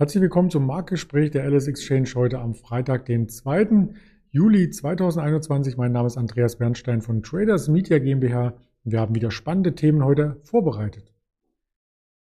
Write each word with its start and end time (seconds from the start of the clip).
Herzlich 0.00 0.22
willkommen 0.22 0.48
zum 0.48 0.64
Marktgespräch 0.64 1.30
der 1.30 1.44
LS 1.44 1.68
Exchange 1.68 2.08
heute 2.14 2.38
am 2.38 2.54
Freitag, 2.54 3.04
den 3.04 3.28
2. 3.28 3.90
Juli 4.30 4.70
2021. 4.70 5.76
Mein 5.76 5.92
Name 5.92 6.06
ist 6.06 6.16
Andreas 6.16 6.56
Bernstein 6.56 7.02
von 7.02 7.22
Traders 7.22 7.68
Media 7.68 7.98
GmbH. 7.98 8.54
Wir 8.82 8.98
haben 8.98 9.14
wieder 9.14 9.30
spannende 9.30 9.74
Themen 9.74 10.02
heute 10.02 10.40
vorbereitet. 10.42 11.12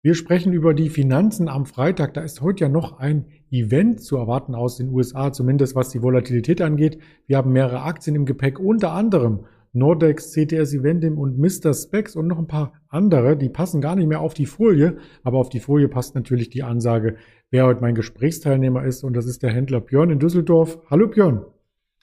Wir 0.00 0.14
sprechen 0.14 0.54
über 0.54 0.72
die 0.72 0.88
Finanzen 0.88 1.46
am 1.50 1.66
Freitag. 1.66 2.14
Da 2.14 2.22
ist 2.22 2.40
heute 2.40 2.64
ja 2.64 2.68
noch 2.70 3.00
ein 3.00 3.26
Event 3.50 4.00
zu 4.00 4.16
erwarten 4.16 4.54
aus 4.54 4.78
den 4.78 4.88
USA, 4.88 5.30
zumindest 5.30 5.76
was 5.76 5.90
die 5.90 6.02
Volatilität 6.02 6.62
angeht. 6.62 6.98
Wir 7.26 7.36
haben 7.36 7.52
mehrere 7.52 7.82
Aktien 7.82 8.16
im 8.16 8.24
Gepäck, 8.24 8.58
unter 8.58 8.92
anderem 8.92 9.40
Nordex, 9.72 10.32
CTS 10.32 10.74
Eventim 10.74 11.18
und 11.18 11.38
Mr. 11.38 11.74
Specs 11.74 12.16
und 12.16 12.26
noch 12.26 12.38
ein 12.38 12.46
paar 12.46 12.72
andere. 12.88 13.36
Die 13.36 13.48
passen 13.48 13.80
gar 13.80 13.96
nicht 13.96 14.08
mehr 14.08 14.20
auf 14.20 14.34
die 14.34 14.46
Folie, 14.46 14.98
aber 15.22 15.38
auf 15.38 15.48
die 15.48 15.60
Folie 15.60 15.88
passt 15.88 16.14
natürlich 16.14 16.50
die 16.50 16.62
Ansage, 16.62 17.16
wer 17.50 17.66
heute 17.66 17.80
mein 17.80 17.94
Gesprächsteilnehmer 17.94 18.84
ist. 18.84 19.04
Und 19.04 19.14
das 19.14 19.26
ist 19.26 19.42
der 19.42 19.50
Händler 19.50 19.80
Björn 19.80 20.10
in 20.10 20.18
Düsseldorf. 20.18 20.78
Hallo 20.90 21.08
Björn. 21.08 21.44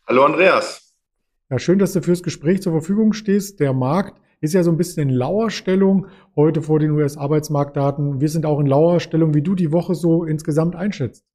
Hallo 0.07 0.23
Andreas. 0.23 0.93
Ja, 1.49 1.59
schön, 1.59 1.79
dass 1.79 1.93
du 1.93 2.01
fürs 2.01 2.23
Gespräch 2.23 2.61
zur 2.61 2.71
Verfügung 2.71 3.13
stehst. 3.13 3.59
Der 3.59 3.73
Markt 3.73 4.19
ist 4.41 4.53
ja 4.53 4.63
so 4.63 4.71
ein 4.71 4.77
bisschen 4.77 5.09
in 5.09 5.15
Lauerstellung 5.15 6.07
heute 6.35 6.61
vor 6.61 6.79
den 6.79 6.91
US-Arbeitsmarktdaten. 6.91 8.21
Wir 8.21 8.29
sind 8.29 8.45
auch 8.45 8.59
in 8.59 8.65
Lauerstellung, 8.65 9.33
wie 9.33 9.41
du 9.41 9.55
die 9.55 9.71
Woche 9.71 9.95
so 9.95 10.23
insgesamt 10.23 10.75
einschätzt. 10.75 11.25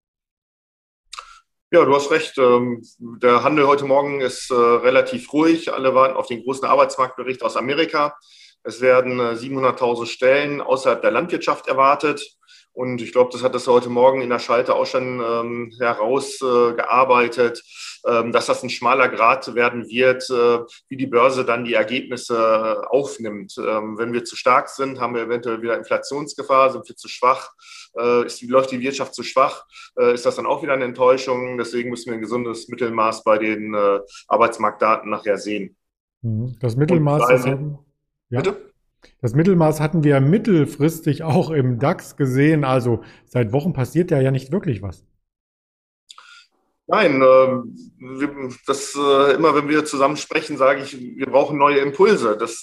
Ja, 1.73 1.85
du 1.85 1.95
hast 1.95 2.11
recht. 2.11 2.37
Ähm, 2.37 2.83
der 2.99 3.45
Handel 3.45 3.69
heute 3.69 3.85
Morgen 3.85 4.21
ist 4.21 4.51
äh, 4.51 4.55
relativ 4.55 5.33
ruhig. 5.33 5.73
Alle 5.73 5.95
warten 5.95 6.17
auf 6.17 6.27
den 6.27 6.43
großen 6.43 6.65
Arbeitsmarktbericht 6.67 7.45
aus 7.45 7.57
Amerika. 7.57 8.17
Es 8.65 8.81
werden 8.81 9.21
700.000 9.21 10.03
äh, 10.03 10.07
Stellen 10.07 10.61
außerhalb 10.61 11.01
der 11.01 11.13
Landwirtschaft 11.13 11.69
erwartet. 11.69 12.40
Und 12.81 13.03
ich 13.03 13.13
glaube, 13.13 13.29
das 13.31 13.43
hat 13.43 13.55
das 13.55 13.67
heute 13.67 13.91
Morgen 13.91 14.23
in 14.23 14.31
der 14.31 14.39
Schalte 14.39 14.75
auch 14.75 14.87
schon 14.87 15.21
ähm, 15.21 15.71
herausgearbeitet, 15.79 17.63
äh, 18.07 18.21
ähm, 18.21 18.33
dass 18.33 18.47
das 18.47 18.63
ein 18.63 18.71
schmaler 18.71 19.11
Grad 19.11 19.55
werden 19.55 19.87
wird, 19.91 20.31
äh, 20.31 20.61
wie 20.89 20.97
die 20.97 21.07
Börse 21.07 21.45
dann 21.45 21.67
die 21.67 21.75
Ergebnisse 21.75 22.91
aufnimmt. 22.91 23.55
Ähm, 23.59 23.99
wenn 23.99 24.15
wir 24.15 24.25
zu 24.25 24.35
stark 24.35 24.71
sind, 24.71 24.99
haben 24.99 25.15
wir 25.15 25.25
eventuell 25.25 25.61
wieder 25.61 25.77
Inflationsgefahr, 25.77 26.73
sind 26.73 26.89
wir 26.89 26.97
zu 26.97 27.09
schwach, 27.09 27.51
äh, 27.99 28.25
ist, 28.25 28.41
läuft 28.45 28.71
die 28.71 28.81
Wirtschaft 28.81 29.15
zu 29.15 29.25
schwach, 29.25 29.67
äh, 29.99 30.15
ist 30.15 30.25
das 30.25 30.37
dann 30.37 30.47
auch 30.47 30.63
wieder 30.63 30.73
eine 30.73 30.87
Enttäuschung. 30.87 31.59
Deswegen 31.59 31.91
müssen 31.91 32.07
wir 32.07 32.15
ein 32.15 32.23
gesundes 32.23 32.69
Mittelmaß 32.69 33.25
bei 33.25 33.37
den 33.37 33.75
äh, 33.75 34.01
Arbeitsmarktdaten 34.27 35.11
nachher 35.11 35.37
sehen. 35.37 35.77
Mhm. 36.23 36.57
Das 36.63 36.77
Mittelmaß 36.77 37.29
ist. 37.29 37.45
Ja. 37.45 38.41
Bitte? 38.41 38.70
Das 39.21 39.35
Mittelmaß 39.35 39.81
hatten 39.81 40.05
wir 40.05 40.21
mittelfristig 40.21 41.23
auch 41.23 41.51
im 41.51 41.79
DAX 41.79 42.17
gesehen. 42.17 42.65
Also 42.65 43.03
seit 43.27 43.53
Wochen 43.53 43.73
passiert 43.73 44.11
ja 44.11 44.31
nicht 44.31 44.53
wirklich 44.53 44.83
was. 44.83 45.05
Nein, 46.87 47.23
äh, 47.23 48.27
das 48.67 48.97
äh, 48.97 49.35
immer, 49.35 49.55
wenn 49.55 49.69
wir 49.69 49.85
zusammen 49.85 50.17
sprechen, 50.17 50.57
sage 50.57 50.83
ich, 50.83 50.99
wir 50.99 51.27
brauchen 51.27 51.57
neue 51.57 51.79
Impulse. 51.79 52.37
Das 52.37 52.63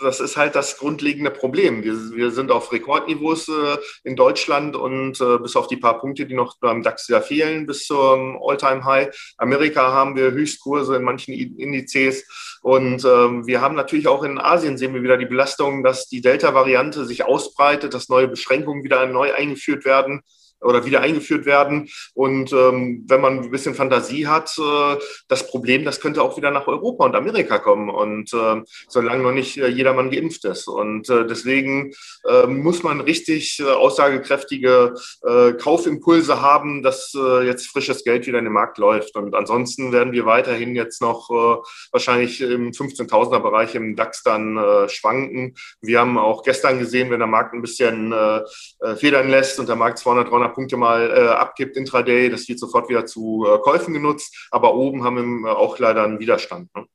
das 0.00 0.20
ist 0.20 0.36
halt 0.36 0.54
das 0.54 0.78
grundlegende 0.78 1.30
Problem. 1.30 1.82
Wir, 1.82 1.94
wir 2.14 2.30
sind 2.30 2.50
auf 2.50 2.72
Rekordniveaus 2.72 3.48
äh, 3.48 3.76
in 4.04 4.16
Deutschland 4.16 4.76
und 4.76 5.20
äh, 5.20 5.38
bis 5.38 5.56
auf 5.56 5.66
die 5.66 5.76
paar 5.76 5.98
Punkte, 5.98 6.26
die 6.26 6.34
noch 6.34 6.58
beim 6.58 6.82
DAX 6.82 7.08
ja 7.08 7.20
fehlen, 7.20 7.66
bis 7.66 7.86
zum 7.86 8.38
All-Time-High. 8.42 9.34
Amerika 9.38 9.92
haben 9.92 10.16
wir 10.16 10.32
Höchstkurse 10.32 10.96
in 10.96 11.02
manchen 11.02 11.34
Indizes 11.34 12.24
und 12.62 13.04
ähm, 13.04 13.46
wir 13.46 13.60
haben 13.60 13.74
natürlich 13.74 14.08
auch 14.08 14.22
in 14.22 14.38
Asien 14.38 14.78
sehen 14.78 14.94
wir 14.94 15.02
wieder 15.02 15.16
die 15.16 15.26
Belastung, 15.26 15.82
dass 15.82 16.08
die 16.08 16.20
Delta-Variante 16.20 17.04
sich 17.04 17.24
ausbreitet, 17.24 17.94
dass 17.94 18.08
neue 18.08 18.28
Beschränkungen 18.28 18.84
wieder 18.84 19.06
neu 19.06 19.32
eingeführt 19.32 19.84
werden 19.84 20.22
oder 20.60 20.84
wieder 20.84 21.00
eingeführt 21.00 21.46
werden. 21.46 21.88
Und 22.14 22.52
ähm, 22.52 23.04
wenn 23.06 23.20
man 23.20 23.40
ein 23.40 23.50
bisschen 23.50 23.74
Fantasie 23.74 24.26
hat, 24.26 24.54
äh, 24.58 24.96
das 25.28 25.46
Problem, 25.46 25.84
das 25.84 26.00
könnte 26.00 26.22
auch 26.22 26.36
wieder 26.36 26.50
nach 26.50 26.66
Europa 26.66 27.04
und 27.04 27.14
Amerika 27.14 27.58
kommen. 27.58 27.90
Und 27.90 28.32
äh, 28.32 28.62
solange 28.88 29.22
noch 29.22 29.32
nicht 29.32 29.56
äh, 29.58 29.68
jedermann 29.68 30.10
geimpft 30.10 30.44
ist. 30.44 30.68
Und 30.68 31.08
äh, 31.08 31.26
deswegen 31.26 31.92
äh, 32.28 32.46
muss 32.46 32.82
man 32.82 33.00
richtig 33.00 33.60
äh, 33.60 33.64
aussagekräftige 33.64 34.94
äh, 35.22 35.52
Kaufimpulse 35.52 36.40
haben, 36.40 36.82
dass 36.82 37.12
äh, 37.14 37.46
jetzt 37.46 37.68
frisches 37.68 38.04
Geld 38.04 38.26
wieder 38.26 38.38
in 38.38 38.44
den 38.44 38.52
Markt 38.52 38.78
läuft. 38.78 39.16
Und 39.16 39.34
ansonsten 39.34 39.92
werden 39.92 40.12
wir 40.12 40.26
weiterhin 40.26 40.74
jetzt 40.74 41.00
noch 41.00 41.30
äh, 41.30 41.62
wahrscheinlich 41.92 42.40
im 42.40 42.72
15.000er 42.72 43.40
Bereich 43.40 43.74
im 43.74 43.96
DAX 43.96 44.22
dann 44.22 44.56
äh, 44.56 44.88
schwanken. 44.88 45.54
Wir 45.80 46.00
haben 46.00 46.18
auch 46.18 46.42
gestern 46.42 46.78
gesehen, 46.78 47.10
wenn 47.10 47.18
der 47.20 47.28
Markt 47.28 47.54
ein 47.54 47.62
bisschen 47.62 48.12
äh, 48.12 48.40
äh 48.80 48.96
federn 48.96 49.28
lässt 49.28 49.58
und 49.58 49.68
der 49.68 49.76
Markt 49.76 49.98
200, 49.98 50.30
300 50.30 50.47
Punkte 50.48 50.76
mal 50.76 51.10
äh, 51.10 51.28
abgibt 51.28 51.76
intraday, 51.76 52.30
das 52.30 52.48
wird 52.48 52.58
sofort 52.58 52.88
wieder 52.88 53.06
zu 53.06 53.46
äh, 53.46 53.58
Käufen 53.58 53.94
genutzt. 53.94 54.48
Aber 54.50 54.74
oben 54.74 55.04
haben 55.04 55.42
wir 55.42 55.56
auch 55.56 55.78
leider 55.78 56.04
einen 56.04 56.18
Widerstand. 56.18 56.74
Ne? 56.74 56.86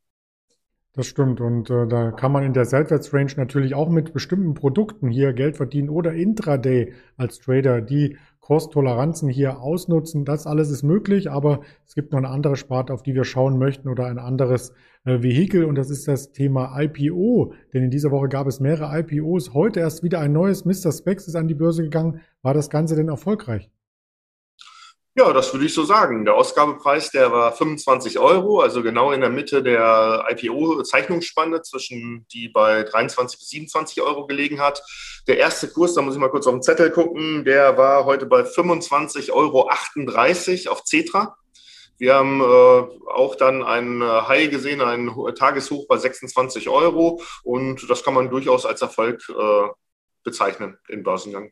Das 0.96 1.08
stimmt. 1.08 1.42
Und 1.42 1.72
äh, 1.72 1.88
da 1.88 2.12
kann 2.12 2.32
man 2.32 2.44
in 2.44 2.54
der 2.54 2.66
Seitwärtsrange 2.66 3.34
natürlich 3.36 3.74
auch 3.74 3.90
mit 3.90 4.14
bestimmten 4.14 4.54
Produkten 4.54 5.10
hier 5.10 5.34
Geld 5.34 5.58
verdienen 5.58 5.90
oder 5.90 6.14
intraday 6.14 6.94
als 7.18 7.40
Trader 7.40 7.82
die 7.82 8.18
Kurstoleranzen 8.42 9.28
hier 9.28 9.60
ausnutzen. 9.60 10.24
Das 10.24 10.46
alles 10.46 10.70
ist 10.70 10.84
möglich, 10.84 11.32
aber 11.32 11.62
es 11.88 11.96
gibt 11.96 12.12
noch 12.12 12.20
eine 12.20 12.30
andere 12.30 12.58
Sparte, 12.58 12.94
auf 12.94 13.02
die 13.02 13.16
wir 13.16 13.24
schauen 13.24 13.58
möchten 13.58 13.90
oder 13.90 14.06
ein 14.06 14.20
anderes 14.20 14.74
äh, 15.06 15.24
Vehikel 15.24 15.66
und 15.66 15.76
das 15.76 15.90
ist 15.90 16.08
das 16.08 16.32
Thema 16.32 16.80
IPO. 16.80 17.54
Denn 17.74 17.84
in 17.86 17.90
dieser 17.90 18.12
Woche 18.12 18.28
gab 18.28 18.46
es 18.46 18.60
mehrere 18.60 19.00
IPOs. 19.00 19.56
Heute 19.56 19.80
erst 19.80 20.04
wieder 20.04 20.20
ein 20.20 20.32
neues 20.32 20.64
Mr. 20.64 20.92
Specs 20.92 21.28
ist 21.28 21.36
an 21.36 21.48
die 21.48 21.56
Börse 21.56 21.82
gegangen. 21.82 22.20
War 22.44 22.54
das 22.54 22.70
Ganze 22.70 22.96
denn 22.96 23.08
erfolgreich? 23.08 23.72
Ja, 25.16 25.32
das 25.32 25.54
würde 25.54 25.68
ich 25.68 25.74
so 25.76 25.84
sagen. 25.84 26.26
Der 26.26 26.34
Ausgabepreis, 26.34 27.12
der 27.12 27.32
war 27.32 27.52
25 27.52 28.18
Euro, 28.18 28.62
also 28.62 28.82
genau 28.82 29.12
in 29.12 29.22
der 29.22 29.30
Mitte 29.30 29.62
der 29.62 30.26
IPO-Zeichnungsspanne, 30.28 31.62
zwischen 31.62 32.26
die 32.34 32.50
bei 32.50 32.82
23 32.82 33.38
bis 33.38 33.50
27 33.50 34.02
Euro 34.02 34.26
gelegen 34.26 34.60
hat. 34.60 34.82
Der 35.28 35.38
erste 35.38 35.68
Kurs, 35.68 35.94
da 35.94 36.02
muss 36.02 36.16
ich 36.16 36.20
mal 36.20 36.32
kurz 36.32 36.48
auf 36.48 36.54
den 36.54 36.64
Zettel 36.64 36.90
gucken, 36.90 37.46
der 37.46 37.78
war 37.78 38.06
heute 38.06 38.26
bei 38.26 38.42
25,38 38.42 39.32
Euro 39.32 39.70
auf 40.72 40.84
Cetra. 40.84 41.38
Wir 42.00 42.16
haben 42.16 42.42
äh, 42.42 43.12
auch 43.12 43.36
dann 43.36 43.62
ein 43.62 44.02
High 44.02 44.50
gesehen, 44.50 44.82
ein 44.82 45.12
Tageshoch 45.36 45.86
bei 45.88 45.98
26 45.98 46.70
Euro 46.70 47.22
und 47.44 47.88
das 47.88 48.04
kann 48.04 48.16
man 48.16 48.32
durchaus 48.32 48.66
als 48.66 48.82
Erfolg 48.82 49.24
äh, 49.30 49.68
bezeichnen 50.24 50.80
im 50.90 51.04
Börsengang. 51.04 51.52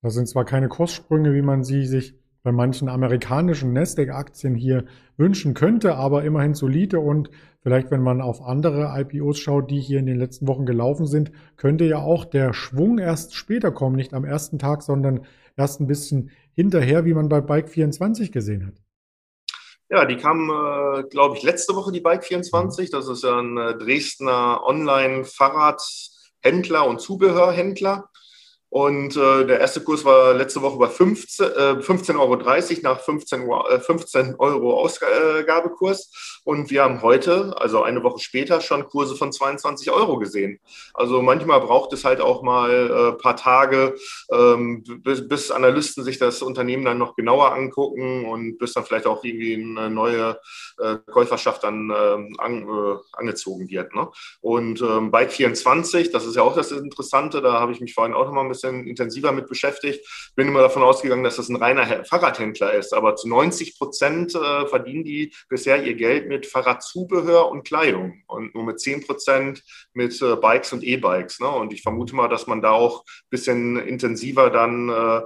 Das 0.00 0.14
sind 0.14 0.28
zwar 0.28 0.44
keine 0.44 0.68
Kurssprünge, 0.68 1.34
wie 1.34 1.42
man 1.42 1.64
sie 1.64 1.86
sich 1.86 2.14
bei 2.44 2.52
manchen 2.52 2.88
amerikanischen 2.88 3.72
Nasdaq-Aktien 3.72 4.54
hier 4.54 4.84
wünschen 5.16 5.54
könnte, 5.54 5.96
aber 5.96 6.22
immerhin 6.24 6.54
solide 6.54 7.00
und 7.00 7.30
vielleicht, 7.62 7.90
wenn 7.90 8.02
man 8.02 8.20
auf 8.20 8.42
andere 8.42 8.94
IPOs 9.00 9.38
schaut, 9.38 9.70
die 9.70 9.80
hier 9.80 9.98
in 9.98 10.04
den 10.06 10.18
letzten 10.18 10.46
Wochen 10.46 10.66
gelaufen 10.66 11.06
sind, 11.06 11.32
könnte 11.56 11.86
ja 11.86 11.96
auch 11.98 12.26
der 12.26 12.52
Schwung 12.52 12.98
erst 12.98 13.34
später 13.34 13.72
kommen, 13.72 13.96
nicht 13.96 14.12
am 14.12 14.26
ersten 14.26 14.58
Tag, 14.58 14.82
sondern 14.82 15.24
erst 15.56 15.80
ein 15.80 15.86
bisschen 15.86 16.30
hinterher, 16.52 17.06
wie 17.06 17.14
man 17.14 17.30
bei 17.30 17.40
Bike 17.40 17.70
24 17.70 18.30
gesehen 18.30 18.66
hat. 18.66 18.74
Ja, 19.88 20.04
die 20.04 20.16
kam, 20.16 20.50
äh, 20.50 21.04
glaube 21.04 21.38
ich, 21.38 21.42
letzte 21.42 21.74
Woche, 21.74 21.92
die 21.92 22.00
Bike 22.00 22.24
24. 22.24 22.90
Das 22.90 23.08
ist 23.08 23.24
ja 23.24 23.38
ein 23.38 23.56
äh, 23.56 23.78
Dresdner 23.78 24.60
Online-Fahrradhändler 24.64 26.86
und 26.86 27.00
Zubehörhändler. 27.00 28.10
Und 28.74 29.16
äh, 29.16 29.46
der 29.46 29.60
erste 29.60 29.82
Kurs 29.82 30.04
war 30.04 30.34
letzte 30.34 30.60
Woche 30.60 30.78
bei 30.78 30.88
15, 30.88 31.46
äh, 31.46 31.48
15,30 31.78 32.18
Euro 32.18 32.34
nach 32.82 33.00
15, 33.00 33.48
äh, 33.48 33.78
15 33.78 34.34
Euro 34.34 34.80
Ausgabekurs. 34.80 36.33
Und 36.44 36.70
wir 36.70 36.82
haben 36.82 37.02
heute, 37.02 37.54
also 37.58 37.82
eine 37.82 38.02
Woche 38.02 38.20
später, 38.20 38.60
schon 38.60 38.86
Kurse 38.86 39.16
von 39.16 39.32
22 39.32 39.90
Euro 39.90 40.18
gesehen. 40.18 40.60
Also 40.92 41.22
manchmal 41.22 41.60
braucht 41.60 41.92
es 41.92 42.04
halt 42.04 42.20
auch 42.20 42.42
mal 42.42 42.70
äh, 43.14 43.22
paar 43.22 43.36
Tage, 43.36 43.94
ähm, 44.30 44.84
bis, 45.02 45.26
bis 45.26 45.50
Analysten 45.50 46.04
sich 46.04 46.18
das 46.18 46.42
Unternehmen 46.42 46.84
dann 46.84 46.98
noch 46.98 47.16
genauer 47.16 47.54
angucken 47.54 48.26
und 48.26 48.58
bis 48.58 48.72
dann 48.72 48.84
vielleicht 48.84 49.06
auch 49.06 49.24
irgendwie 49.24 49.54
eine 49.54 49.88
neue 49.90 50.38
äh, 50.78 50.96
Käuferschaft 51.10 51.64
dann 51.64 51.92
ähm, 51.96 52.34
an, 52.38 52.68
äh, 52.68 52.96
angezogen 53.12 53.68
wird. 53.68 53.94
Ne? 53.94 54.08
Und 54.40 54.82
ähm, 54.82 55.10
Bike 55.10 55.32
24, 55.32 56.10
das 56.10 56.26
ist 56.26 56.36
ja 56.36 56.42
auch 56.42 56.54
das 56.54 56.72
Interessante, 56.72 57.40
da 57.40 57.60
habe 57.60 57.72
ich 57.72 57.80
mich 57.80 57.94
vorhin 57.94 58.14
auch 58.14 58.26
noch 58.26 58.32
mal 58.32 58.42
ein 58.42 58.48
bisschen 58.48 58.64
bisschen 58.64 58.86
intensiver 58.86 59.32
mit 59.32 59.48
beschäftigt. 59.48 60.06
Bin 60.36 60.48
immer 60.48 60.62
davon 60.62 60.82
ausgegangen, 60.82 61.24
dass 61.24 61.36
das 61.36 61.48
ein 61.48 61.56
reiner 61.56 62.04
Fahrradhändler 62.04 62.72
ist. 62.74 62.92
Aber 62.94 63.16
zu 63.16 63.28
90 63.28 63.78
Prozent 63.78 64.34
äh, 64.34 64.66
verdienen 64.66 65.04
die 65.04 65.32
bisher 65.48 65.82
ihr 65.82 65.94
Geld 65.94 66.28
mit 66.28 66.33
Fahrradzubehör 66.42 67.50
und 67.50 67.64
Kleidung 67.64 68.22
und 68.28 68.54
nur 68.54 68.64
mit 68.64 68.80
10 68.80 69.06
Prozent 69.06 69.62
mit 69.92 70.20
äh, 70.22 70.36
Bikes 70.36 70.72
und 70.72 70.84
E-Bikes. 70.84 71.40
Ne? 71.40 71.48
Und 71.48 71.72
ich 71.72 71.82
vermute 71.82 72.14
mal, 72.14 72.28
dass 72.28 72.46
man 72.46 72.62
da 72.62 72.70
auch 72.70 73.00
ein 73.00 73.30
bisschen 73.30 73.76
intensiver 73.76 74.50
dann 74.50 74.88
äh, 74.88 75.20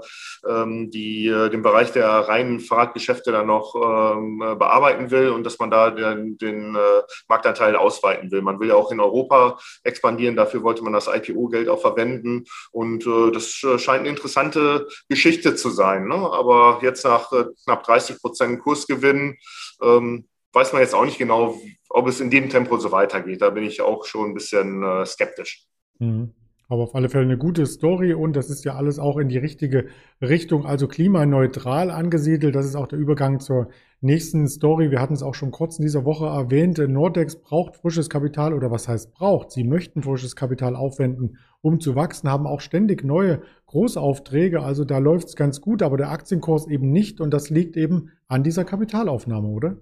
ähm, 0.49 0.91
die, 0.91 1.29
äh, 1.29 1.51
den 1.51 1.63
Bereich 1.63 1.93
der 1.93 2.09
reinen 2.09 2.61
Fahrradgeschäfte 2.61 3.31
dann 3.31 3.47
noch 3.47 3.75
ähm, 3.75 4.39
bearbeiten 4.39 5.11
will 5.11 5.31
und 5.31 5.45
dass 5.45 5.59
man 5.59 5.71
da 5.71 5.91
den, 5.91 6.39
den 6.39 6.75
äh, 6.75 7.03
Marktanteil 7.29 7.77
ausweiten 7.77 8.31
will. 8.31 8.43
Man 8.43 8.59
will 8.59 8.69
ja 8.69 8.75
auch 8.75 8.91
in 8.91 9.01
Europa 9.01 9.59
expandieren. 9.85 10.37
Dafür 10.37 10.63
wollte 10.63 10.83
man 10.83 10.93
das 10.93 11.09
IPO-Geld 11.09 11.69
auch 11.69 11.81
verwenden. 11.81 12.45
Und 12.73 13.07
äh, 13.07 13.29
äh, 13.29 13.33
das 13.33 13.51
scheint 13.51 14.01
eine 14.01 14.09
interessante 14.09 14.89
Geschichte 15.09 15.55
zu 15.55 15.71
sein. 15.71 16.09
Ne? 16.09 16.15
Aber 16.15 16.81
jetzt 16.83 17.05
nach 17.05 17.33
äh, 17.33 17.45
knapp 17.65 17.85
30 17.85 18.21
Prozent 18.21 18.61
Kursgewinn 18.61 19.37
ähm, 19.83 20.29
weiß 20.53 20.73
man 20.73 20.83
jetzt 20.83 20.95
auch 20.95 21.05
nicht 21.05 21.19
genau, 21.19 21.61
ob 21.91 22.07
es 22.09 22.21
in 22.21 22.31
dem 22.31 22.49
Tempo 22.49 22.79
so 22.79 22.93
weitergeht. 22.93 23.43
Da 23.43 23.51
bin 23.51 23.65
ich 23.65 23.81
auch 23.81 24.05
schon 24.05 24.31
ein 24.31 24.35
bisschen 24.35 24.83
äh, 24.83 25.07
skeptisch. 25.07 25.67
Mhm. 25.99 26.35
Aber 26.71 26.83
auf 26.83 26.95
alle 26.95 27.09
Fälle 27.09 27.25
eine 27.25 27.39
gute 27.39 27.65
Story 27.65 28.13
und 28.13 28.37
das 28.37 28.51
ist 28.51 28.63
ja 28.67 28.75
alles 28.75 28.99
auch 28.99 29.17
in 29.17 29.29
die 29.29 29.39
richtige 29.39 29.87
Richtung, 30.21 30.67
also 30.67 30.87
klimaneutral 30.87 31.91
angesiedelt. 31.91 32.55
Das 32.55 32.67
ist 32.67 32.77
auch 32.77 32.89
der 32.89 32.99
Übergang 32.99 33.41
zur 33.41 33.71
nächsten 34.03 34.47
Story. 34.49 34.91
Wir 34.91 35.01
hatten 35.01 35.15
es 35.15 35.23
auch 35.23 35.35
schon 35.35 35.51
kurz 35.51 35.79
in 35.79 35.87
dieser 35.87 36.05
Woche 36.05 36.27
erwähnt. 36.27 36.77
Nordex 36.77 37.41
braucht 37.41 37.77
frisches 37.77 38.11
Kapital 38.11 38.53
oder 38.53 38.71
was 38.71 38.87
heißt 38.87 39.15
braucht? 39.15 39.51
Sie 39.51 39.65
möchten 39.65 40.03
frisches 40.03 40.37
Kapital 40.37 40.77
aufwenden, 40.77 41.39
um 41.63 41.81
zu 41.81 41.97
wachsen, 41.97 42.29
haben 42.29 42.47
auch 42.47 42.61
ständig 42.61 43.03
neue 43.03 43.41
Großaufträge. 43.67 44.61
Also 44.61 44.85
da 44.85 44.99
läuft 44.99 45.29
es 45.29 45.37
ganz 45.37 45.63
gut, 45.63 45.83
aber 45.83 45.97
der 45.97 46.11
Aktienkurs 46.11 46.69
eben 46.69 46.91
nicht 46.91 47.23
und 47.23 47.33
das 47.33 47.49
liegt 47.49 47.79
eben 47.79 48.11
an 48.29 48.43
dieser 48.43 48.67
Kapitalaufnahme, 48.67 49.49
oder? 49.49 49.79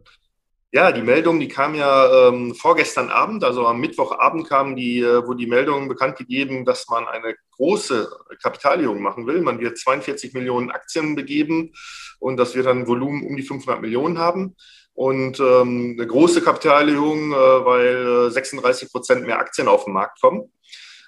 Ja, 0.76 0.92
die 0.92 1.00
Meldung, 1.00 1.40
die 1.40 1.48
kam 1.48 1.74
ja 1.74 2.28
ähm, 2.28 2.54
vorgestern 2.54 3.08
Abend, 3.08 3.42
also 3.44 3.66
am 3.66 3.80
Mittwochabend 3.80 4.46
kam 4.46 4.76
die, 4.76 5.00
äh, 5.00 5.26
wo 5.26 5.32
die 5.32 5.46
Meldung 5.46 5.88
bekannt 5.88 6.18
gegeben, 6.18 6.66
dass 6.66 6.86
man 6.88 7.06
eine 7.06 7.34
große 7.52 8.06
Kapitalerhöhung 8.42 9.00
machen 9.00 9.26
will. 9.26 9.40
Man 9.40 9.58
wird 9.58 9.78
42 9.78 10.34
Millionen 10.34 10.70
Aktien 10.70 11.16
begeben 11.16 11.72
und 12.18 12.36
dass 12.36 12.54
wir 12.54 12.62
dann 12.62 12.86
Volumen 12.86 13.26
um 13.26 13.38
die 13.38 13.42
500 13.42 13.80
Millionen 13.80 14.18
haben. 14.18 14.54
Und 14.92 15.40
ähm, 15.40 15.96
eine 15.96 16.06
große 16.06 16.42
Kapitalerhöhung, 16.42 17.32
äh, 17.32 17.64
weil 17.64 18.30
36 18.30 18.92
Prozent 18.92 19.26
mehr 19.26 19.38
Aktien 19.38 19.68
auf 19.68 19.84
den 19.84 19.94
Markt 19.94 20.20
kommen. 20.20 20.52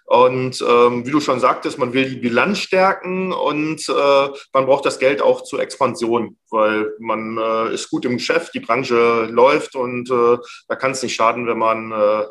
Und 0.09 0.65
ähm, 0.67 1.07
wie 1.07 1.11
du 1.11 1.21
schon 1.21 1.39
sagtest, 1.39 1.77
man 1.77 1.93
will 1.93 2.09
die 2.09 2.17
Bilanz 2.17 2.61
stärken 2.61 3.31
und 3.31 3.87
äh, 3.91 4.29
man 4.55 4.65
braucht 4.65 4.87
das 4.87 4.99
Geld 4.99 5.21
auch 5.21 5.43
zur 5.43 5.61
Expansion, 5.61 6.39
weil 6.51 6.95
man 6.99 7.37
äh, 7.37 7.75
ist 7.75 7.91
gut 7.91 8.07
im 8.07 8.17
Geschäft, 8.17 8.55
die 8.55 8.61
Branche 8.61 9.29
läuft 9.31 9.77
und 9.77 10.11
äh, 10.11 10.39
da 10.67 10.77
kann 10.77 10.93
es 10.93 11.03
nicht 11.03 11.15
schaden, 11.15 11.47
wenn 11.47 11.59
man 11.59 11.93
äh, 11.93 12.25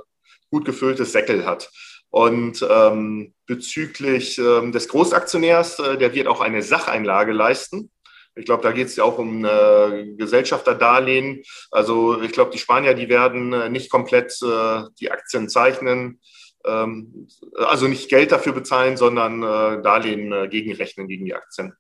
gut 0.50 0.66
gefülltes 0.66 1.12
Säckel 1.12 1.46
hat. 1.46 1.70
Und 2.10 2.66
ähm, 2.68 3.36
bezüglich 3.46 4.40
ähm, 4.40 4.72
des 4.72 4.88
Großaktionärs, 4.88 5.78
äh, 5.78 5.98
der 6.00 6.16
wird 6.16 6.26
auch 6.26 6.42
eine 6.42 6.64
Sacheinlage 6.64 7.32
leisten. 7.32 7.92
Ich 8.36 8.46
glaube, 8.46 8.64
da 8.64 8.72
geht 8.72 8.88
es 8.88 8.96
ja 8.96 9.04
auch 9.04 9.20
um 9.20 9.46
äh, 9.46 10.16
Gesellschafterdarlehen. 10.18 11.44
Also 11.70 12.20
ich 12.24 12.32
glaube, 12.32 12.50
die 12.50 12.58
Spanier, 12.58 12.96
die 12.96 13.08
werden 13.08 13.54
äh, 13.54 13.70
nicht 13.70 13.92
komplett 13.92 14.36
äh, 14.42 14.82
die 15.00 15.12
Aktien 15.12 15.48
zeichnen. 15.48 16.20
Ähm, 16.68 17.28
also 17.56 17.88
nicht 17.88 18.10
Geld 18.10 18.32
dafür 18.32 18.54
bezahlen, 18.54 18.98
sondern 18.98 19.42
äh, 19.42 19.82
Darlehen 19.82 20.32
äh, 20.32 20.48
gegenrechnen 20.48 21.08
gegen 21.08 21.26
die 21.26 21.36
Aktien. 21.36 21.74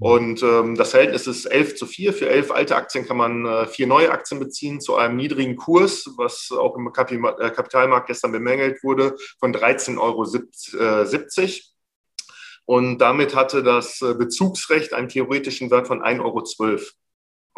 Und 0.00 0.44
ähm, 0.44 0.76
das 0.76 0.90
Verhältnis 0.90 1.26
ist 1.26 1.46
11 1.46 1.74
zu 1.74 1.86
4. 1.86 2.12
Für 2.12 2.28
elf 2.28 2.52
alte 2.52 2.76
Aktien 2.76 3.04
kann 3.04 3.16
man 3.16 3.44
äh, 3.44 3.66
vier 3.66 3.88
neue 3.88 4.12
Aktien 4.12 4.38
beziehen 4.38 4.80
zu 4.80 4.94
einem 4.94 5.16
niedrigen 5.16 5.56
Kurs, 5.56 6.08
was 6.16 6.52
auch 6.52 6.76
im 6.76 6.86
äh, 6.86 6.90
Kapitalmarkt 6.92 8.06
gestern 8.06 8.30
bemängelt 8.30 8.84
wurde, 8.84 9.16
von 9.40 9.52
13,70 9.52 9.98
Euro. 9.98 10.24
Und 12.64 12.98
damit 12.98 13.34
hatte 13.34 13.62
das 13.62 13.98
Bezugsrecht 14.00 14.92
einen 14.92 15.08
theoretischen 15.08 15.70
Wert 15.70 15.88
von 15.88 16.02
1,12 16.02 16.20
Euro 16.22 16.44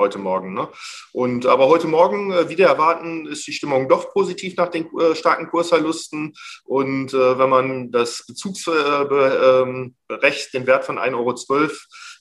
heute 0.01 0.19
Morgen. 0.19 0.55
Ne? 0.55 0.69
Und 1.13 1.47
aber 1.47 1.69
heute 1.69 1.87
Morgen, 1.87 2.33
äh, 2.33 2.49
wieder 2.49 2.67
erwarten, 2.67 3.27
ist 3.27 3.47
die 3.47 3.53
Stimmung 3.53 3.89
doch 3.89 4.13
positiv 4.13 4.57
nach 4.57 4.69
den 4.69 4.87
äh, 4.99 5.15
starken 5.15 5.49
Kursverlusten. 5.49 6.35
Und 6.65 7.15
äh, 7.15 7.39
wenn 7.39 7.49
man 7.49 7.93
das 7.93 8.25
Bezugsrecht, 8.27 9.11
ähm, 9.13 9.95
den 10.09 10.67
Wert 10.67 10.85
von 10.85 10.99
1,12 10.99 11.15
Euro 11.15 11.71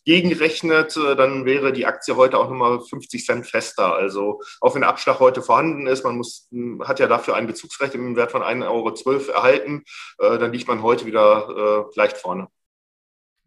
gegenrechnet, 0.05 0.97
äh, 0.97 1.15
dann 1.15 1.45
wäre 1.45 1.71
die 1.73 1.85
Aktie 1.85 2.15
heute 2.15 2.37
auch 2.37 2.49
nochmal 2.49 2.81
50 2.81 3.25
Cent 3.25 3.47
fester. 3.47 3.95
Also 3.95 4.41
auch 4.61 4.75
wenn 4.75 4.81
der 4.81 4.89
Abschlag 4.89 5.19
heute 5.19 5.41
vorhanden 5.41 5.87
ist, 5.87 6.03
man 6.03 6.17
muss, 6.17 6.49
hat 6.83 6.99
ja 6.99 7.07
dafür 7.07 7.35
ein 7.35 7.47
Bezugsrecht 7.47 7.95
im 7.95 8.15
Wert 8.15 8.31
von 8.31 8.41
1,12 8.41 8.67
Euro 8.67 9.31
erhalten, 9.31 9.83
äh, 10.19 10.37
dann 10.37 10.51
liegt 10.51 10.67
man 10.67 10.83
heute 10.83 11.05
wieder 11.05 11.87
äh, 11.89 11.97
leicht 11.97 12.17
vorne. 12.17 12.47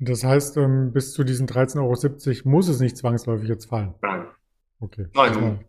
Das 0.04 0.24
heißt, 0.24 0.56
ähm, 0.56 0.92
bis 0.92 1.12
zu 1.12 1.22
diesen 1.22 1.46
13,70 1.46 2.44
Euro 2.44 2.50
muss 2.50 2.66
es 2.66 2.80
nicht 2.80 2.96
zwangsläufig 2.96 3.48
jetzt 3.48 3.66
fallen. 3.66 3.94
Nein. 4.02 4.26
Okay. 4.80 5.06
Nein, 5.14 5.64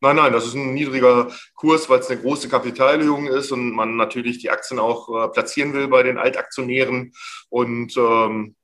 nein, 0.00 0.16
nein, 0.16 0.32
das 0.32 0.46
ist 0.46 0.54
ein 0.54 0.74
niedriger 0.74 1.28
Kurs, 1.54 1.88
weil 1.88 2.00
es 2.00 2.10
eine 2.10 2.20
große 2.20 2.50
Kapitalerhöhung 2.50 3.28
ist 3.28 3.50
und 3.50 3.70
man 3.70 3.96
natürlich 3.96 4.38
die 4.40 4.50
Aktien 4.50 4.78
auch 4.78 5.08
äh, 5.08 5.28
platzieren 5.28 5.72
will 5.72 5.88
bei 5.88 6.02
den 6.02 6.18
Altaktionären. 6.18 7.12
Und 7.48 7.96
ähm, 7.96 8.56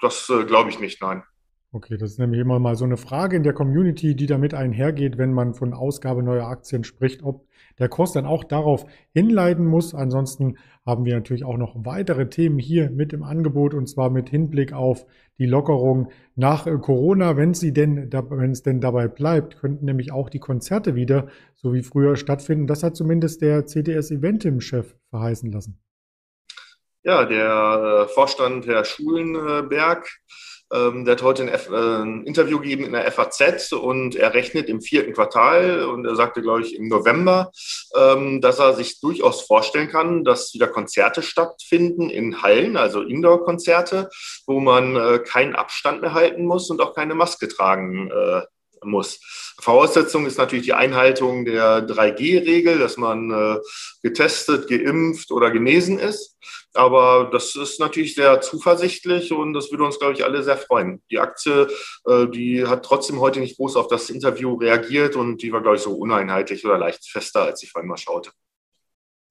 das 0.00 0.28
äh, 0.28 0.44
glaube 0.44 0.70
ich 0.70 0.78
nicht, 0.78 1.02
nein. 1.02 1.24
Okay, 1.72 1.96
das 1.96 2.10
ist 2.10 2.18
nämlich 2.18 2.40
immer 2.40 2.58
mal 2.58 2.74
so 2.74 2.84
eine 2.84 2.96
Frage 2.96 3.36
in 3.36 3.44
der 3.44 3.52
Community, 3.52 4.16
die 4.16 4.26
damit 4.26 4.54
einhergeht, 4.54 5.18
wenn 5.18 5.32
man 5.32 5.54
von 5.54 5.72
Ausgabe 5.72 6.20
neuer 6.20 6.48
Aktien 6.48 6.82
spricht, 6.82 7.22
ob 7.22 7.46
der 7.78 7.88
Kurs 7.88 8.10
dann 8.10 8.26
auch 8.26 8.42
darauf 8.42 8.86
hinleiten 9.12 9.66
muss. 9.66 9.94
Ansonsten 9.94 10.58
haben 10.84 11.04
wir 11.04 11.14
natürlich 11.14 11.44
auch 11.44 11.56
noch 11.56 11.76
weitere 11.84 12.28
Themen 12.28 12.58
hier 12.58 12.90
mit 12.90 13.12
im 13.12 13.22
Angebot 13.22 13.74
und 13.74 13.86
zwar 13.88 14.10
mit 14.10 14.28
Hinblick 14.28 14.72
auf 14.72 15.06
die 15.38 15.46
Lockerung 15.46 16.10
nach 16.34 16.66
äh, 16.66 16.76
Corona. 16.76 17.36
Wenn 17.36 17.54
sie 17.54 17.72
denn, 17.72 18.12
wenn 18.12 18.50
es 18.50 18.64
denn 18.64 18.80
dabei 18.80 19.06
bleibt, 19.06 19.58
könnten 19.60 19.84
nämlich 19.84 20.10
auch 20.10 20.28
die 20.28 20.40
Konzerte 20.40 20.96
wieder 20.96 21.28
so 21.54 21.72
wie 21.72 21.84
früher 21.84 22.16
stattfinden. 22.16 22.66
Das 22.66 22.82
hat 22.82 22.96
zumindest 22.96 23.42
der 23.42 23.66
CDS 23.66 24.10
Eventim-Chef 24.10 24.96
verheißen 25.10 25.52
lassen. 25.52 25.78
Ja, 27.04 27.24
der 27.26 28.06
äh, 28.06 28.12
Vorstand 28.12 28.66
Herr 28.66 28.84
Schulenberg 28.84 30.08
ähm, 30.72 31.04
der 31.04 31.12
hat 31.12 31.22
heute 31.22 31.42
ein, 31.42 31.48
F 31.48 31.68
äh, 31.68 32.02
ein, 32.02 32.24
Interview 32.24 32.58
gegeben 32.58 32.84
in 32.84 32.92
der 32.92 33.10
FAZ 33.10 33.72
und 33.72 34.14
er 34.14 34.34
rechnet 34.34 34.68
im 34.68 34.80
vierten 34.80 35.12
Quartal 35.12 35.84
und 35.84 36.04
er 36.06 36.16
sagte, 36.16 36.42
glaube 36.42 36.62
ich, 36.62 36.76
im 36.76 36.88
November, 36.88 37.50
ähm, 37.96 38.40
dass 38.40 38.58
er 38.58 38.74
sich 38.74 39.00
durchaus 39.00 39.42
vorstellen 39.42 39.88
kann, 39.88 40.24
dass 40.24 40.54
wieder 40.54 40.68
Konzerte 40.68 41.22
stattfinden 41.22 42.10
in 42.10 42.42
Hallen, 42.42 42.76
also 42.76 43.02
Indoor-Konzerte, 43.02 44.10
wo 44.46 44.60
man 44.60 44.96
äh, 44.96 45.18
keinen 45.18 45.56
Abstand 45.56 46.02
mehr 46.02 46.14
halten 46.14 46.46
muss 46.46 46.70
und 46.70 46.80
auch 46.80 46.94
keine 46.94 47.14
Maske 47.14 47.48
tragen 47.48 48.10
äh, 48.10 48.42
muss. 48.84 49.20
Voraussetzung 49.60 50.26
ist 50.26 50.38
natürlich 50.38 50.64
die 50.64 50.72
Einhaltung 50.72 51.44
der 51.44 51.86
3G-Regel, 51.86 52.78
dass 52.78 52.96
man 52.96 53.30
äh, 53.30 53.58
getestet, 54.02 54.68
geimpft 54.68 55.30
oder 55.32 55.50
genesen 55.50 55.98
ist. 55.98 56.36
Aber 56.72 57.30
das 57.32 57.56
ist 57.56 57.80
natürlich 57.80 58.14
sehr 58.14 58.40
zuversichtlich 58.40 59.32
und 59.32 59.54
das 59.54 59.70
würde 59.72 59.84
uns, 59.84 59.98
glaube 59.98 60.14
ich, 60.14 60.24
alle 60.24 60.42
sehr 60.42 60.56
freuen. 60.56 61.02
Die 61.10 61.18
Aktie, 61.18 61.68
äh, 62.06 62.28
die 62.28 62.64
hat 62.66 62.84
trotzdem 62.84 63.20
heute 63.20 63.40
nicht 63.40 63.56
groß 63.56 63.76
auf 63.76 63.88
das 63.88 64.08
Interview 64.08 64.54
reagiert 64.54 65.16
und 65.16 65.42
die 65.42 65.52
war, 65.52 65.62
glaube 65.62 65.76
ich, 65.76 65.82
so 65.82 65.92
uneinheitlich 65.92 66.64
oder 66.64 66.78
leicht 66.78 67.08
fester, 67.08 67.42
als 67.42 67.62
ich 67.62 67.72
vorhin 67.72 67.88
mal 67.88 67.96
schaute. 67.96 68.30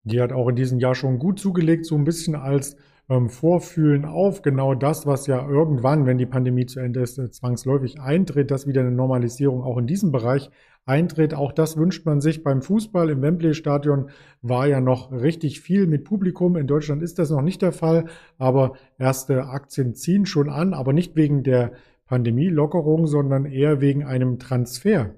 Die 0.04 0.22
hat 0.22 0.34
auch 0.34 0.50
in 0.50 0.56
diesem 0.56 0.80
Jahr 0.80 0.96
schon 0.96 1.20
gut 1.20 1.40
zugelegt, 1.40 1.86
so 1.86 1.96
ein 1.96 2.04
bisschen 2.04 2.36
als 2.36 2.76
ähm, 3.10 3.30
Vorfühlen 3.30 4.06
auf 4.06 4.42
genau 4.42 4.76
das, 4.76 5.06
was 5.06 5.28
ja 5.28 5.48
irgendwann, 5.48 6.06
wenn 6.06 6.18
die 6.18 6.26
Pandemie 6.26 6.66
zu 6.66 6.80
Ende 6.80 7.02
ist, 7.02 7.18
äh, 7.18 7.30
zwangsläufig 7.32 8.00
eintritt, 8.00 8.52
dass 8.52 8.68
wieder 8.68 8.82
eine 8.82 8.92
Normalisierung 8.92 9.64
auch 9.64 9.78
in 9.78 9.88
diesem 9.88 10.12
Bereich 10.12 10.50
eintritt. 10.86 11.34
Auch 11.34 11.52
das 11.52 11.78
wünscht 11.78 12.06
man 12.06 12.22
sich 12.22 12.44
beim 12.44 12.62
Fußball. 12.62 13.10
Im 13.10 13.22
Wembley-Stadion 13.22 14.10
war 14.42 14.68
ja 14.68 14.80
noch 14.80 15.12
richtig 15.12 15.62
viel 15.62 15.88
mit 15.88 16.04
Publikum. 16.04 16.56
In 16.56 16.68
Deutschland 16.68 17.02
ist 17.02 17.20
das 17.20 17.30
noch 17.32 17.42
nicht 17.42 17.62
der 17.62 17.72
Fall, 17.72 18.06
aber 18.38 18.74
erste 18.98 19.46
Aktien 19.46 19.96
ziehen 19.96 20.26
schon 20.26 20.50
an, 20.50 20.74
aber 20.74 20.94
nicht 20.94 21.16
wegen 21.16 21.44
der 21.44 21.74
Pandemielockerung, 22.06 23.08
sondern 23.08 23.46
eher 23.46 23.82
wegen 23.82 24.04
einem 24.04 24.40
Transfer. 24.40 25.12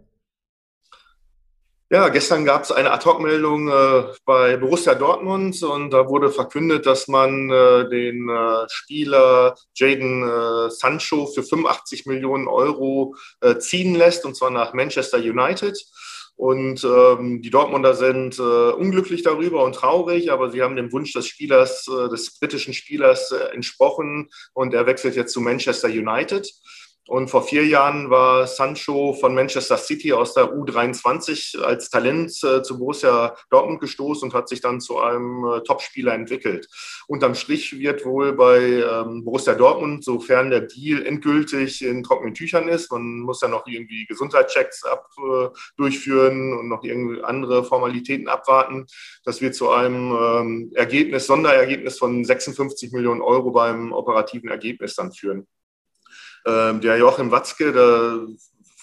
Ja, 1.94 2.08
gestern 2.08 2.46
gab 2.46 2.64
es 2.64 2.72
eine 2.72 2.90
Ad-Hoc-Meldung 2.94 3.68
äh, 3.68 4.04
bei 4.24 4.56
Borussia 4.56 4.96
Dortmund 4.96 5.62
und 5.62 5.90
da 5.90 6.08
wurde 6.08 6.30
verkündet, 6.30 6.86
dass 6.86 7.10
man 7.10 7.50
äh, 7.50 7.90
den 7.90 8.30
äh, 8.30 8.66
Spieler 8.70 9.56
Jaden 9.76 10.24
äh, 10.24 10.70
Sancho 10.70 11.28
für 11.28 11.44
85 11.44 12.06
Millionen 12.06 12.48
Euro 12.48 13.16
äh, 13.42 13.58
ziehen 13.58 13.94
lässt 13.96 14.24
und 14.24 14.38
zwar 14.38 14.52
nach 14.52 14.74
Manchester 14.74 15.18
United. 15.18 15.78
Und 16.38 16.82
ähm, 16.86 17.42
die 17.42 17.50
Dortmunder 17.50 17.94
sind 17.94 18.40
äh, 18.40 18.42
unglücklich 18.42 19.24
darüber 19.24 19.66
und 19.66 19.76
traurig, 19.76 20.32
aber 20.32 20.50
sie 20.50 20.62
haben 20.62 20.78
dem 20.78 20.94
Wunsch 20.94 21.12
des 21.12 21.28
Spielers, 21.28 21.84
des 22.10 22.40
britischen 22.40 22.74
Spielers 22.74 23.34
entsprochen 23.52 24.30
und 24.54 24.74
er 24.74 24.86
wechselt 24.86 25.18
jetzt 25.18 25.34
zu 25.34 25.42
Manchester 25.42 25.90
United. 25.90 26.50
Und 27.08 27.30
vor 27.30 27.42
vier 27.42 27.66
Jahren 27.66 28.12
war 28.12 28.46
Sancho 28.46 29.14
von 29.14 29.34
Manchester 29.34 29.78
City 29.78 30.14
aus 30.14 30.36
der 30.36 30.54
U23 30.54 31.60
als 31.60 31.90
Talent 31.90 32.32
äh, 32.44 32.62
zu 32.62 32.78
Borussia 32.78 33.36
Dortmund 33.50 33.82
gestoßen 33.82 34.30
und 34.30 34.36
hat 34.36 34.48
sich 34.48 34.62
dann 34.62 34.80
zu 34.80 35.00
einem 35.00 35.44
äh, 35.46 35.62
Topspieler 35.62 36.14
entwickelt. 36.14 36.68
Unterm 37.08 37.34
Strich 37.34 37.78
wird 37.80 38.06
wohl 38.06 38.34
bei 38.34 38.60
ähm, 38.60 39.26
Borussia 39.26 39.56
Dortmund, 39.56 40.04
sofern 40.04 40.52
der 40.52 40.62
Deal 40.62 41.04
endgültig 41.04 41.84
in 41.84 42.04
trockenen 42.04 42.36
Tüchern 42.36 42.68
ist, 42.68 42.92
man 42.92 43.22
muss 43.22 43.42
ja 43.42 43.48
noch 43.48 43.66
irgendwie 43.66 44.06
Gesundheitschecks 44.06 44.84
ab, 44.84 45.10
äh, 45.18 45.48
durchführen 45.78 46.54
und 46.54 46.70
noch 46.70 46.84
irgendwie 46.84 47.24
andere 47.24 47.64
Formalitäten 47.64 48.28
abwarten, 48.28 48.86
dass 49.26 49.42
wir 49.42 49.52
zu 49.52 49.72
einem 49.72 50.16
ähm, 50.16 50.72
Ergebnis, 50.76 51.26
Sonderergebnis 51.26 51.98
von 51.98 52.24
56 52.24 52.92
Millionen 52.92 53.22
Euro 53.22 53.50
beim 53.50 53.92
operativen 53.92 54.50
Ergebnis 54.50 54.96
dann 54.96 55.12
führen. 55.12 55.48
Ähm, 56.46 56.82
der 56.82 56.98
Joachim 56.98 57.32
Watzke, 57.32 57.72
der 57.72 58.28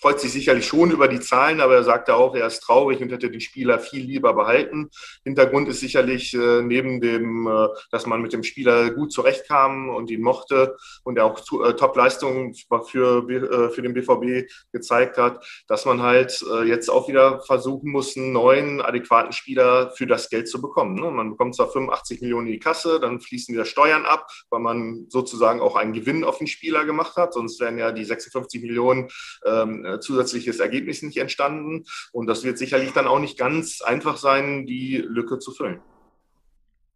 freut 0.00 0.20
sich 0.20 0.32
sicherlich 0.32 0.66
schon 0.66 0.90
über 0.90 1.08
die 1.08 1.20
Zahlen, 1.20 1.60
aber 1.60 1.74
er 1.74 1.82
sagte 1.82 2.14
auch, 2.14 2.34
er 2.34 2.46
ist 2.46 2.60
traurig 2.60 3.00
und 3.00 3.10
hätte 3.10 3.30
den 3.30 3.40
Spieler 3.40 3.78
viel 3.78 4.04
lieber 4.04 4.32
behalten. 4.34 4.90
Hintergrund 5.24 5.68
ist 5.68 5.80
sicherlich 5.80 6.34
äh, 6.34 6.62
neben 6.62 7.00
dem, 7.00 7.46
äh, 7.46 7.68
dass 7.90 8.06
man 8.06 8.22
mit 8.22 8.32
dem 8.32 8.42
Spieler 8.42 8.90
gut 8.90 9.12
zurechtkam 9.12 9.90
und 9.90 10.10
ihn 10.10 10.22
mochte 10.22 10.76
und 11.02 11.18
er 11.18 11.24
auch 11.24 11.40
äh, 11.64 11.74
Top-Leistungen 11.74 12.54
für, 12.54 13.28
äh, 13.28 13.70
für 13.70 13.82
den 13.82 13.94
BVB 13.94 14.48
gezeigt 14.72 15.18
hat, 15.18 15.44
dass 15.66 15.84
man 15.84 16.02
halt 16.02 16.44
äh, 16.52 16.64
jetzt 16.64 16.90
auch 16.90 17.08
wieder 17.08 17.40
versuchen 17.40 17.90
muss, 17.90 18.16
einen 18.16 18.32
neuen, 18.32 18.80
adäquaten 18.80 19.32
Spieler 19.32 19.90
für 19.90 20.06
das 20.06 20.30
Geld 20.30 20.48
zu 20.48 20.60
bekommen. 20.60 20.94
Ne? 20.94 21.10
Man 21.10 21.30
bekommt 21.30 21.56
zwar 21.56 21.70
85 21.70 22.20
Millionen 22.20 22.46
in 22.46 22.52
die 22.54 22.58
Kasse, 22.58 23.00
dann 23.00 23.20
fließen 23.20 23.54
wieder 23.54 23.64
Steuern 23.64 24.04
ab, 24.04 24.28
weil 24.50 24.60
man 24.60 25.06
sozusagen 25.08 25.60
auch 25.60 25.74
einen 25.76 25.92
Gewinn 25.92 26.24
auf 26.24 26.38
den 26.38 26.46
Spieler 26.46 26.84
gemacht 26.84 27.16
hat, 27.16 27.34
sonst 27.34 27.60
wären 27.60 27.78
ja 27.78 27.90
die 27.90 28.04
56 28.04 28.62
Millionen 28.62 29.08
ähm, 29.44 29.84
äh, 29.94 30.00
zusätzliches 30.00 30.60
Ergebnis 30.60 31.02
nicht 31.02 31.18
entstanden. 31.18 31.84
Und 32.12 32.26
das 32.26 32.44
wird 32.44 32.58
sicherlich 32.58 32.92
dann 32.92 33.06
auch 33.06 33.20
nicht 33.20 33.38
ganz 33.38 33.80
einfach 33.82 34.16
sein, 34.16 34.66
die 34.66 34.96
Lücke 34.96 35.38
zu 35.38 35.52
füllen. 35.52 35.80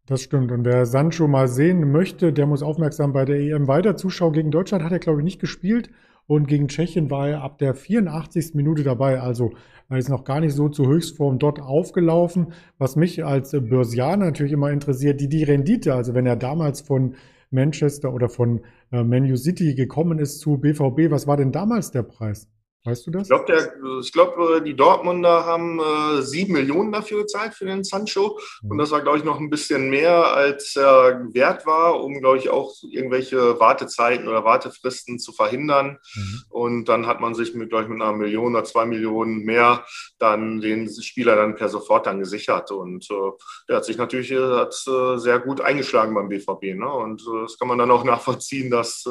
Das 0.06 0.22
stimmt. 0.22 0.50
Und 0.50 0.64
wer 0.64 0.84
Sancho 0.84 1.28
mal 1.28 1.48
sehen 1.48 1.92
möchte, 1.92 2.32
der 2.32 2.46
muss 2.46 2.62
aufmerksam 2.62 3.12
bei 3.12 3.24
der 3.24 3.38
EM 3.38 3.68
weiter 3.68 3.96
zuschauen. 3.96 4.32
Gegen 4.32 4.50
Deutschland 4.50 4.82
hat 4.82 4.92
er, 4.92 4.98
glaube 4.98 5.20
ich, 5.20 5.24
nicht 5.24 5.40
gespielt. 5.40 5.90
Und 6.26 6.46
gegen 6.46 6.68
Tschechien 6.68 7.10
war 7.10 7.28
er 7.28 7.42
ab 7.42 7.58
der 7.58 7.74
84. 7.74 8.54
Minute 8.54 8.82
dabei. 8.82 9.20
Also 9.20 9.52
er 9.88 9.98
ist 9.98 10.08
noch 10.08 10.24
gar 10.24 10.40
nicht 10.40 10.54
so 10.54 10.68
zur 10.68 10.86
Höchstform 10.86 11.38
dort 11.38 11.60
aufgelaufen. 11.60 12.52
Was 12.78 12.96
mich 12.96 13.24
als 13.24 13.52
Börsianer 13.52 14.26
natürlich 14.26 14.52
immer 14.52 14.70
interessiert, 14.70 15.20
die, 15.20 15.28
die 15.28 15.44
Rendite. 15.44 15.94
Also 15.94 16.14
wenn 16.14 16.26
er 16.26 16.36
damals 16.36 16.80
von 16.80 17.14
Manchester 17.50 18.12
oder 18.12 18.28
von 18.28 18.60
äh, 18.90 19.04
Manu 19.04 19.36
City 19.36 19.74
gekommen 19.74 20.18
ist 20.18 20.40
zu 20.40 20.58
BVB, 20.58 21.10
was 21.10 21.26
war 21.26 21.36
denn 21.36 21.52
damals 21.52 21.90
der 21.90 22.02
Preis? 22.02 22.48
Weißt 22.84 23.06
du 23.06 23.12
das? 23.12 23.22
Ich 23.22 23.28
glaube, 23.28 24.34
glaub, 24.34 24.38
äh, 24.50 24.60
die 24.60 24.74
Dortmunder 24.74 25.46
haben 25.46 25.78
äh, 25.78 26.22
sieben 26.22 26.54
Millionen 26.54 26.90
dafür 26.90 27.20
gezahlt 27.20 27.54
für 27.54 27.64
den 27.64 27.84
Sancho. 27.84 28.40
Und 28.68 28.76
das 28.78 28.90
war, 28.90 29.02
glaube 29.02 29.18
ich, 29.18 29.24
noch 29.24 29.38
ein 29.38 29.50
bisschen 29.50 29.88
mehr, 29.88 30.34
als 30.34 30.74
er 30.74 31.28
wert 31.32 31.64
war, 31.64 32.02
um, 32.02 32.18
glaube 32.18 32.38
ich, 32.38 32.50
auch 32.50 32.74
irgendwelche 32.82 33.60
Wartezeiten 33.60 34.26
oder 34.26 34.44
Wartefristen 34.44 35.20
zu 35.20 35.30
verhindern. 35.32 35.98
Mhm. 36.16 36.42
Und 36.48 36.84
dann 36.86 37.06
hat 37.06 37.20
man 37.20 37.36
sich 37.36 37.54
mit, 37.54 37.70
glaube 37.70 37.84
ich, 37.84 37.88
mit 37.88 38.02
einer 38.02 38.12
Million 38.12 38.56
oder 38.56 38.64
zwei 38.64 38.84
Millionen 38.84 39.44
mehr 39.44 39.84
dann 40.18 40.60
den 40.60 40.90
Spieler 40.90 41.36
dann 41.36 41.54
per 41.54 41.68
sofort 41.68 42.06
dann 42.06 42.18
gesichert. 42.18 42.72
Und 42.72 43.08
äh, 43.12 43.30
der 43.68 43.76
hat 43.76 43.84
sich 43.84 43.96
natürlich 43.96 44.32
äh, 44.32 44.56
hat, 44.56 44.74
äh, 44.88 45.18
sehr 45.18 45.38
gut 45.38 45.60
eingeschlagen 45.60 46.14
beim 46.14 46.28
BVB. 46.28 46.74
Ne? 46.74 46.92
Und 46.92 47.22
äh, 47.22 47.42
das 47.42 47.58
kann 47.58 47.68
man 47.68 47.78
dann 47.78 47.92
auch 47.92 48.02
nachvollziehen, 48.12 48.72
dass 48.72 49.04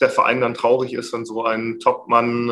der 0.00 0.10
Verein 0.10 0.40
dann 0.40 0.54
traurig 0.54 0.94
ist, 0.94 1.12
wenn 1.12 1.24
so 1.24 1.44
ein 1.44 1.78
Topmann 1.78 2.50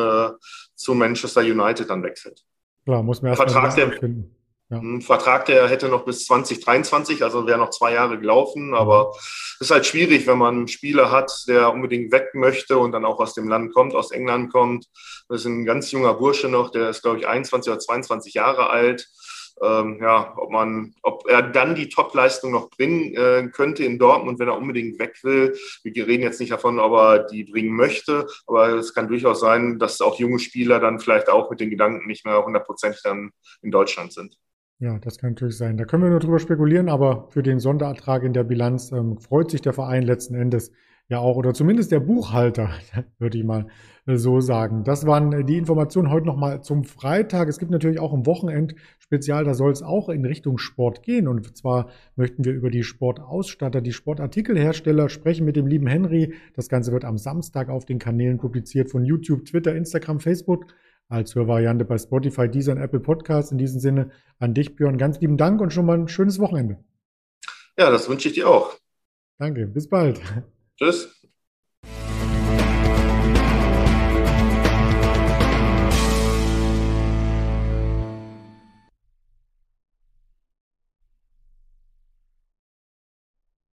zu 0.75 0.93
Manchester 0.93 1.41
United 1.41 1.89
dann 1.89 2.03
wechselt. 2.03 2.43
Klar, 2.85 3.03
muss 3.03 3.21
man 3.21 3.31
erst 3.31 3.41
Vertrag, 3.41 3.75
der, 3.75 3.91
finden. 3.91 4.35
Ja. 4.69 4.77
Ein 4.77 5.01
Vertrag, 5.01 5.45
der 5.45 5.67
hätte 5.67 5.89
noch 5.89 6.05
bis 6.05 6.25
2023, 6.25 7.23
also 7.23 7.45
wäre 7.45 7.59
noch 7.59 7.71
zwei 7.71 7.93
Jahre 7.93 8.17
gelaufen. 8.17 8.73
Aber 8.73 9.11
es 9.15 9.57
ist 9.59 9.71
halt 9.71 9.85
schwierig, 9.85 10.25
wenn 10.27 10.37
man 10.37 10.55
einen 10.55 10.67
Spieler 10.67 11.11
hat, 11.11 11.31
der 11.47 11.73
unbedingt 11.73 12.11
weg 12.11 12.29
möchte 12.33 12.77
und 12.77 12.93
dann 12.93 13.05
auch 13.05 13.19
aus 13.19 13.33
dem 13.33 13.49
Land 13.49 13.73
kommt, 13.73 13.93
aus 13.93 14.11
England 14.11 14.51
kommt. 14.51 14.87
Das 15.27 15.41
ist 15.41 15.45
ein 15.45 15.65
ganz 15.65 15.91
junger 15.91 16.13
Bursche 16.13 16.47
noch, 16.47 16.71
der 16.71 16.89
ist, 16.89 17.01
glaube 17.01 17.19
ich, 17.19 17.27
21 17.27 17.71
oder 17.71 17.79
22 17.79 18.33
Jahre 18.33 18.69
alt 18.69 19.07
ähm, 19.61 19.99
ja, 20.01 20.33
ob 20.37 20.51
man, 20.51 20.93
ob 21.03 21.27
er 21.27 21.43
dann 21.43 21.75
die 21.75 21.89
Topleistung 21.89 22.51
noch 22.51 22.69
bringen 22.69 23.13
äh, 23.15 23.49
könnte 23.51 23.83
in 23.83 23.99
Dortmund, 23.99 24.39
wenn 24.39 24.47
er 24.47 24.57
unbedingt 24.57 24.99
weg 24.99 25.19
will. 25.23 25.55
Wir 25.83 26.07
reden 26.07 26.23
jetzt 26.23 26.39
nicht 26.39 26.51
davon, 26.51 26.79
ob 26.79 26.93
er 26.93 27.19
die 27.25 27.43
bringen 27.43 27.75
möchte, 27.75 28.27
aber 28.47 28.69
es 28.69 28.93
kann 28.93 29.07
durchaus 29.07 29.39
sein, 29.39 29.79
dass 29.79 30.01
auch 30.01 30.19
junge 30.19 30.39
Spieler 30.39 30.79
dann 30.79 30.99
vielleicht 30.99 31.29
auch 31.29 31.49
mit 31.49 31.59
den 31.59 31.69
Gedanken 31.69 32.07
nicht 32.07 32.25
mehr 32.25 32.43
hundertprozentig 32.43 33.01
dann 33.03 33.31
in 33.61 33.71
Deutschland 33.71 34.13
sind. 34.13 34.37
Ja, 34.79 34.97
das 34.97 35.19
kann 35.19 35.31
natürlich 35.31 35.57
sein. 35.57 35.77
Da 35.77 35.85
können 35.85 36.01
wir 36.01 36.09
nur 36.09 36.19
drüber 36.19 36.39
spekulieren, 36.39 36.89
aber 36.89 37.27
für 37.29 37.43
den 37.43 37.59
Sonderertrag 37.59 38.23
in 38.23 38.33
der 38.33 38.43
Bilanz 38.43 38.91
ähm, 38.91 39.19
freut 39.19 39.51
sich 39.51 39.61
der 39.61 39.73
Verein 39.73 40.01
letzten 40.01 40.33
Endes 40.33 40.71
ja 41.11 41.19
auch, 41.19 41.35
oder 41.35 41.53
zumindest 41.53 41.91
der 41.91 41.99
Buchhalter, 41.99 42.69
würde 43.19 43.37
ich 43.37 43.43
mal 43.43 43.67
äh, 44.05 44.15
so 44.15 44.39
sagen. 44.39 44.85
Das 44.85 45.05
waren 45.05 45.33
äh, 45.33 45.43
die 45.43 45.57
Informationen 45.57 46.09
heute 46.09 46.25
nochmal 46.25 46.63
zum 46.63 46.85
Freitag. 46.85 47.49
Es 47.49 47.59
gibt 47.59 47.69
natürlich 47.69 47.99
auch 47.99 48.13
ein 48.13 48.25
Wochenend-Spezial, 48.25 49.43
da 49.43 49.53
soll 49.53 49.73
es 49.73 49.83
auch 49.83 50.07
in 50.07 50.25
Richtung 50.25 50.57
Sport 50.57 51.03
gehen. 51.03 51.27
Und 51.27 51.57
zwar 51.57 51.89
möchten 52.15 52.45
wir 52.45 52.53
über 52.53 52.69
die 52.69 52.83
Sportausstatter, 52.83 53.81
die 53.81 53.91
Sportartikelhersteller 53.91 55.09
sprechen 55.09 55.45
mit 55.45 55.57
dem 55.57 55.67
lieben 55.67 55.85
Henry. 55.85 56.33
Das 56.55 56.69
Ganze 56.69 56.93
wird 56.93 57.03
am 57.03 57.17
Samstag 57.17 57.69
auf 57.69 57.83
den 57.85 57.99
Kanälen 57.99 58.37
publiziert 58.37 58.89
von 58.89 59.03
YouTube, 59.03 59.45
Twitter, 59.45 59.75
Instagram, 59.75 60.21
Facebook 60.21 60.67
als 61.09 61.35
Hörvariante 61.35 61.83
bei 61.83 61.97
Spotify, 61.97 62.47
Deezer 62.47 62.71
und 62.71 62.77
Apple 62.77 63.01
Podcasts. 63.01 63.51
In 63.51 63.57
diesem 63.57 63.81
Sinne 63.81 64.11
an 64.39 64.53
dich, 64.53 64.77
Björn, 64.77 64.97
ganz 64.97 65.19
lieben 65.19 65.35
Dank 65.35 65.59
und 65.59 65.73
schon 65.73 65.85
mal 65.85 65.99
ein 65.99 66.07
schönes 66.07 66.39
Wochenende. 66.39 66.77
Ja, 67.77 67.89
das 67.89 68.07
wünsche 68.07 68.29
ich 68.29 68.35
dir 68.35 68.49
auch. 68.49 68.77
Danke, 69.37 69.67
bis 69.67 69.89
bald. 69.89 70.21
Tschüss. 70.81 71.20